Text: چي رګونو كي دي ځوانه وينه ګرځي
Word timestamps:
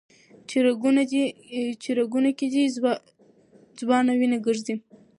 چي 1.85 1.91
رګونو 1.99 2.31
كي 2.37 2.47
دي 2.53 2.63
ځوانه 3.81 4.13
وينه 4.19 4.37
ګرځي 4.45 4.75